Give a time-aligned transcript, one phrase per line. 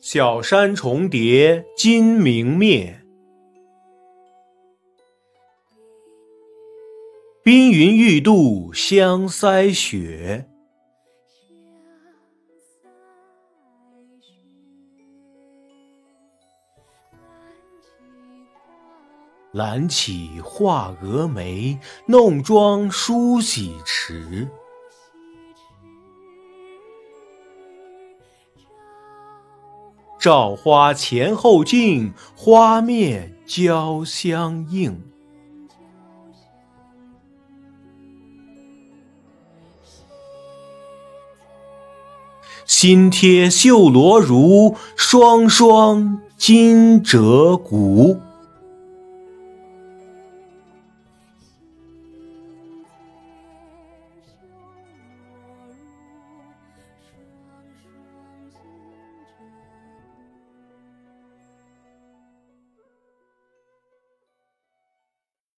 [0.00, 3.02] 小山重叠金明灭，
[7.44, 10.46] 冰云欲度香腮雪。
[19.52, 24.48] 懒起画蛾眉，弄妆梳洗迟。
[30.20, 35.02] 照花前后镜，花面交相映。
[42.66, 48.18] 新贴绣罗襦，双双金鹧鸪。